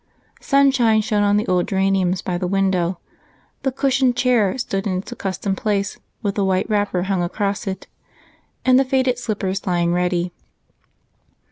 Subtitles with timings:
[0.39, 2.97] Sunshine shone on the old geraniums by the window;
[3.61, 7.85] the cushioned chair stood in its accustomed place, with the white wrapper hung across it
[8.65, 10.33] and the faded slippers lying ready.